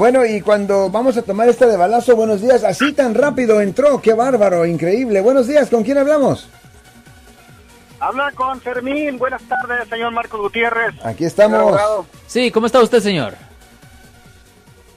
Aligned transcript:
Bueno, 0.00 0.24
y 0.24 0.40
cuando 0.40 0.88
vamos 0.88 1.18
a 1.18 1.22
tomar 1.22 1.46
esta 1.50 1.66
de 1.66 1.76
balazo, 1.76 2.16
buenos 2.16 2.40
días, 2.40 2.64
así 2.64 2.94
tan 2.94 3.14
rápido 3.14 3.60
entró, 3.60 4.00
qué 4.00 4.14
bárbaro, 4.14 4.64
increíble. 4.64 5.20
Buenos 5.20 5.46
días, 5.46 5.68
¿con 5.68 5.84
quién 5.84 5.98
hablamos? 5.98 6.48
Habla 8.00 8.32
con 8.34 8.58
Fermín. 8.62 9.18
Buenas 9.18 9.42
tardes, 9.42 9.86
señor 9.90 10.10
Marcos 10.12 10.40
Gutiérrez. 10.40 10.94
Aquí 11.04 11.26
estamos. 11.26 11.78
Sí, 12.26 12.50
¿cómo 12.50 12.64
está 12.64 12.80
usted, 12.80 13.00
señor? 13.00 13.34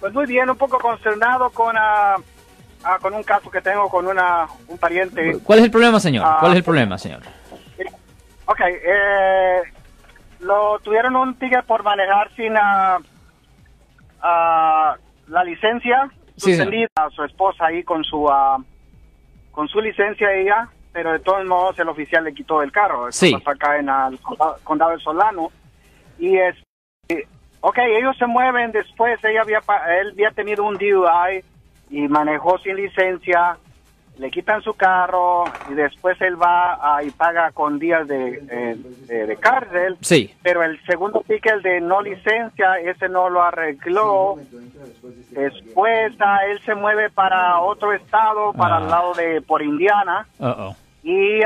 Pues 0.00 0.14
muy 0.14 0.24
bien, 0.24 0.48
un 0.48 0.56
poco 0.56 0.78
consternado 0.78 1.50
con, 1.50 1.76
ah, 1.76 2.16
con 3.02 3.12
un 3.12 3.22
caso 3.22 3.50
que 3.50 3.60
tengo 3.60 3.90
con 3.90 4.06
una, 4.06 4.46
un 4.66 4.78
pariente. 4.78 5.40
¿Cuál 5.44 5.58
es 5.58 5.66
el 5.66 5.70
problema, 5.70 6.00
señor? 6.00 6.24
Ah, 6.26 6.38
¿Cuál 6.40 6.52
es 6.52 6.56
el 6.56 6.64
problema, 6.64 6.96
señor? 6.96 7.20
Ok, 8.46 8.60
eh, 8.62 9.60
lo 10.40 10.78
tuvieron 10.78 11.16
un 11.16 11.38
tigre 11.38 11.62
por 11.64 11.82
manejar 11.82 12.30
sin 12.34 12.54
ah, 14.22 14.96
la 15.28 15.44
licencia 15.44 16.10
Sí, 16.36 16.54
suspendida 16.54 16.88
a 16.96 17.08
su 17.10 17.24
esposa 17.24 17.66
ahí 17.66 17.82
con 17.82 18.04
su 18.04 18.28
ah, 18.28 18.58
con 19.52 19.68
su 19.68 19.80
licencia 19.80 20.32
ella, 20.34 20.68
pero 20.92 21.12
de 21.12 21.20
todos 21.20 21.46
modos 21.46 21.78
el 21.78 21.88
oficial 21.88 22.24
le 22.24 22.34
quitó 22.34 22.62
el 22.62 22.70
carro. 22.70 23.10
Sí. 23.10 23.32
pasó 23.32 23.50
acá 23.50 23.78
en 23.78 23.88
el 23.88 24.20
condado, 24.20 24.56
condado 24.62 24.90
de 24.90 24.98
Solano 24.98 25.50
y 26.18 26.36
es 26.36 26.56
ok, 27.60 27.78
ellos 27.78 28.16
se 28.18 28.26
mueven 28.26 28.72
después. 28.72 29.18
Ella 29.24 29.42
había 29.42 29.60
él 30.00 30.10
había 30.12 30.30
tenido 30.30 30.64
un 30.64 30.74
DUI 30.74 31.42
y 31.90 32.08
manejó 32.08 32.58
sin 32.58 32.76
licencia 32.76 33.56
le 34.18 34.30
quitan 34.30 34.62
su 34.62 34.72
carro 34.74 35.44
y 35.70 35.74
después 35.74 36.18
él 36.22 36.40
va 36.40 36.78
ah, 36.80 37.02
y 37.02 37.10
paga 37.10 37.50
con 37.52 37.78
días 37.78 38.08
de, 38.08 38.42
eh, 38.50 38.76
de, 39.06 39.26
de 39.26 39.36
cárcel. 39.36 39.96
Sí. 40.00 40.34
Pero 40.42 40.62
el 40.62 40.80
segundo 40.86 41.22
ticket 41.26 41.60
de 41.62 41.80
no 41.80 42.00
licencia, 42.00 42.78
ese 42.78 43.08
no 43.08 43.28
lo 43.28 43.42
arregló. 43.42 44.36
Después 45.30 46.14
ah, 46.20 46.40
él 46.48 46.60
se 46.62 46.74
mueve 46.74 47.10
para 47.10 47.60
otro 47.60 47.92
estado, 47.92 48.52
para 48.54 48.76
Ah. 48.76 48.80
el 48.80 48.88
lado 48.88 49.14
de 49.14 49.40
por 49.42 49.62
Indiana. 49.62 50.26
Uh-oh. 50.38 50.74
Y, 51.02 51.40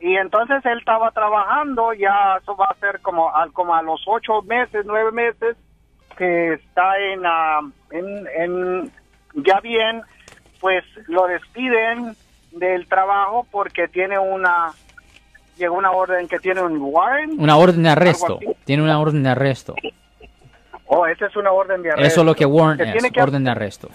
y 0.00 0.16
entonces 0.16 0.64
él 0.66 0.78
estaba 0.78 1.10
trabajando, 1.12 1.92
ya 1.92 2.38
eso 2.42 2.56
va 2.56 2.66
a 2.66 2.74
ser 2.74 3.00
como, 3.00 3.34
al- 3.34 3.52
como 3.52 3.74
a 3.74 3.82
los 3.82 4.02
ocho 4.06 4.42
meses, 4.42 4.84
nueve 4.86 5.12
meses, 5.12 5.56
que 6.16 6.54
está 6.54 6.98
en, 6.98 7.22
ah, 7.24 7.60
en, 7.92 8.26
en 8.36 8.92
ya 9.34 9.60
bien, 9.60 10.02
pues 10.60 10.84
lo 11.06 11.26
despiden 11.26 12.14
del 12.52 12.86
trabajo 12.86 13.46
porque 13.50 13.88
tiene 13.88 14.18
una, 14.18 14.72
llegó 15.56 15.76
una 15.76 15.90
orden 15.92 16.28
que 16.28 16.38
tiene 16.38 16.60
un 16.62 16.78
warrant. 16.80 17.38
Una 17.38 17.56
orden 17.56 17.82
de 17.82 17.88
arresto. 17.90 18.38
Tiene 18.64 18.82
una 18.82 19.00
orden 19.00 19.22
de 19.22 19.30
arresto. 19.30 19.74
Oh, 20.86 21.06
esa 21.06 21.26
es 21.26 21.36
una 21.36 21.52
orden 21.52 21.82
de 21.82 21.90
arresto. 21.90 22.06
Eso 22.06 22.20
es 22.20 22.26
lo 22.26 22.34
que 22.34 22.44
warrant 22.44 22.80
Que 22.82 22.98
es, 22.98 23.12
que- 23.12 23.22
orden 23.22 23.44
de 23.44 23.50
arresto. 23.50 23.88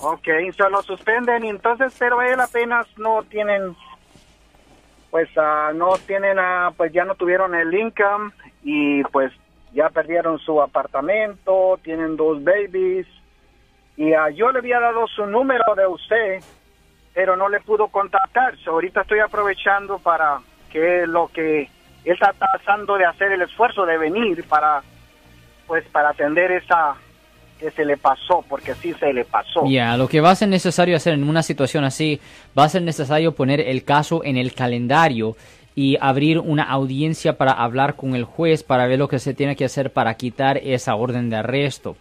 Ok, 0.00 0.28
se 0.56 0.70
lo 0.70 0.80
suspenden, 0.82 1.44
y 1.44 1.48
entonces, 1.48 1.92
pero 1.98 2.22
él 2.22 2.38
apenas 2.38 2.86
no 2.98 3.24
tienen, 3.24 3.74
pues 5.10 5.28
ah, 5.36 5.72
no 5.74 5.96
tienen, 6.06 6.38
ah, 6.38 6.70
pues 6.76 6.92
ya 6.92 7.04
no 7.04 7.16
tuvieron 7.16 7.54
el 7.56 7.74
income 7.74 8.30
y 8.62 9.02
pues 9.04 9.32
ya 9.72 9.88
perdieron 9.90 10.38
su 10.38 10.62
apartamento, 10.62 11.80
tienen 11.82 12.16
dos 12.16 12.42
babies 12.44 13.08
y 13.98 14.12
ah, 14.14 14.30
yo 14.30 14.52
le 14.52 14.60
había 14.60 14.78
dado 14.78 15.08
su 15.08 15.26
número 15.26 15.74
de 15.76 15.84
usted, 15.88 16.40
pero 17.12 17.36
no 17.36 17.48
le 17.48 17.58
pudo 17.60 17.88
contactar. 17.88 18.56
So, 18.58 18.70
ahorita 18.70 19.00
estoy 19.00 19.18
aprovechando 19.18 19.98
para 19.98 20.38
que 20.70 21.04
lo 21.04 21.26
que 21.26 21.62
él 21.62 21.68
está 22.04 22.32
tratando 22.32 22.96
de 22.96 23.04
hacer 23.04 23.32
el 23.32 23.42
esfuerzo 23.42 23.84
de 23.84 23.98
venir 23.98 24.44
para, 24.44 24.82
pues 25.66 25.84
para 25.88 26.10
atender 26.10 26.52
esa 26.52 26.94
que 27.58 27.72
se 27.72 27.84
le 27.84 27.96
pasó, 27.96 28.44
porque 28.48 28.72
sí 28.76 28.94
se 29.00 29.12
le 29.12 29.24
pasó. 29.24 29.64
Ya, 29.66 29.96
lo 29.96 30.06
que 30.06 30.20
va 30.20 30.30
a 30.30 30.36
ser 30.36 30.48
necesario 30.48 30.94
hacer 30.94 31.14
en 31.14 31.28
una 31.28 31.42
situación 31.42 31.82
así, 31.82 32.20
va 32.56 32.64
a 32.64 32.68
ser 32.68 32.82
necesario 32.82 33.34
poner 33.34 33.58
el 33.58 33.82
caso 33.82 34.22
en 34.22 34.36
el 34.36 34.54
calendario 34.54 35.36
y 35.74 35.98
abrir 36.00 36.38
una 36.38 36.62
audiencia 36.62 37.36
para 37.36 37.50
hablar 37.50 37.96
con 37.96 38.14
el 38.14 38.22
juez 38.22 38.62
para 38.62 38.86
ver 38.86 39.00
lo 39.00 39.08
que 39.08 39.18
se 39.18 39.34
tiene 39.34 39.56
que 39.56 39.64
hacer 39.64 39.92
para 39.92 40.14
quitar 40.14 40.56
esa 40.58 40.94
orden 40.94 41.30
de 41.30 41.36
arresto. 41.36 41.96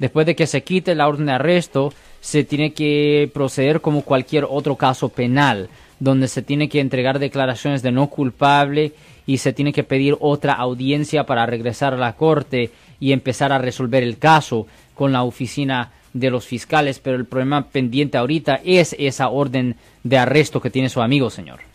Después 0.00 0.26
de 0.26 0.34
que 0.34 0.46
se 0.46 0.62
quite 0.62 0.94
la 0.94 1.06
orden 1.06 1.26
de 1.26 1.32
arresto, 1.32 1.92
se 2.20 2.42
tiene 2.42 2.72
que 2.72 3.30
proceder 3.32 3.82
como 3.82 4.02
cualquier 4.02 4.46
otro 4.48 4.76
caso 4.76 5.10
penal, 5.10 5.68
donde 6.00 6.26
se 6.26 6.40
tiene 6.40 6.70
que 6.70 6.80
entregar 6.80 7.18
declaraciones 7.18 7.82
de 7.82 7.92
no 7.92 8.08
culpable 8.08 8.94
y 9.26 9.38
se 9.38 9.52
tiene 9.52 9.74
que 9.74 9.84
pedir 9.84 10.16
otra 10.18 10.54
audiencia 10.54 11.24
para 11.24 11.44
regresar 11.44 11.92
a 11.92 11.98
la 11.98 12.16
corte 12.16 12.70
y 12.98 13.12
empezar 13.12 13.52
a 13.52 13.58
resolver 13.58 14.02
el 14.02 14.16
caso 14.16 14.66
con 14.94 15.12
la 15.12 15.22
oficina 15.22 15.92
de 16.14 16.30
los 16.30 16.46
fiscales, 16.46 16.98
pero 16.98 17.16
el 17.16 17.26
problema 17.26 17.68
pendiente 17.68 18.16
ahorita 18.16 18.60
es 18.64 18.96
esa 18.98 19.28
orden 19.28 19.76
de 20.02 20.18
arresto 20.18 20.62
que 20.62 20.70
tiene 20.70 20.88
su 20.88 21.02
amigo, 21.02 21.28
señor. 21.28 21.69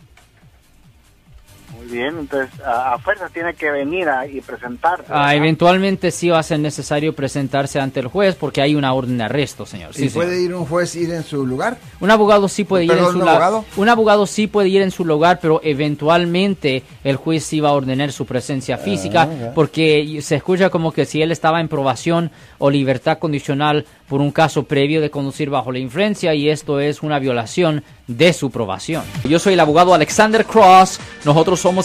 Muy 1.87 1.97
bien, 1.97 2.17
entonces 2.19 2.49
a, 2.61 2.93
a 2.93 2.97
fuerza 2.99 3.29
tiene 3.29 3.53
que 3.53 3.69
venir 3.69 4.07
a- 4.09 4.25
y 4.27 4.41
presentarse. 4.41 5.05
Ah, 5.09 5.35
eventualmente 5.35 6.09
sí 6.11 6.29
va 6.29 6.39
a 6.39 6.43
ser 6.43 6.59
necesario 6.59 7.13
presentarse 7.13 7.79
ante 7.79 7.99
el 7.99 8.07
juez 8.07 8.35
porque 8.35 8.61
hay 8.61 8.75
una 8.75 8.93
orden 8.93 9.17
de 9.17 9.23
arresto, 9.25 9.65
señor. 9.65 9.91
¿Y 9.91 9.93
Sí, 9.93 10.09
señor. 10.09 10.25
puede 10.27 10.41
ir 10.41 10.53
un 10.55 10.65
juez 10.65 10.95
ir 10.95 11.11
en 11.11 11.23
su 11.23 11.45
lugar? 11.45 11.77
Un 11.99 12.09
abogado 12.11 12.47
sí 12.47 12.63
puede 12.63 12.85
ir 12.85 12.91
en 12.91 12.97
¿Perdón, 12.97 13.13
su 13.13 13.19
un 13.19 13.25
la- 13.25 13.31
abogado? 13.31 13.65
Un 13.77 13.89
abogado 13.89 14.25
sí 14.25 14.47
puede 14.47 14.69
ir 14.69 14.81
en 14.81 14.91
su 14.91 15.05
lugar, 15.05 15.39
pero 15.41 15.61
eventualmente 15.63 16.83
el 17.03 17.15
juez 17.15 17.43
sí 17.43 17.59
va 17.59 17.69
a 17.69 17.73
ordenar 17.73 18.11
su 18.11 18.25
presencia 18.25 18.77
física, 18.77 19.27
Ah, 19.31 19.51
porque 19.55 20.19
se 20.21 20.35
escucha 20.35 20.69
como 20.69 20.91
que 20.91 21.05
si 21.05 21.21
él 21.21 21.31
estaba 21.31 21.59
en 21.61 21.67
probación 21.67 22.31
o 22.57 22.69
libertad 22.69 23.17
condicional 23.19 23.85
por 24.07 24.21
un 24.21 24.31
caso 24.31 24.63
previo 24.63 25.01
de 25.01 25.09
conducir 25.09 25.49
bajo 25.49 25.71
la 25.71 25.79
influencia 25.79 26.33
y 26.35 26.49
esto 26.49 26.79
es 26.79 27.01
una 27.01 27.17
violación 27.17 27.83
de 28.07 28.33
su 28.33 28.51
probación. 28.51 29.03
Yo 29.27 29.39
soy 29.39 29.53
el 29.53 29.59
abogado 29.59 29.93
Alexander 29.95 30.45
Cross. 30.45 30.99
Nosotros 31.25 31.59
somos 31.59 31.84